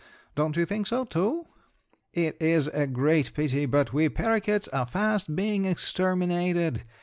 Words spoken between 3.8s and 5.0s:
we paroquets are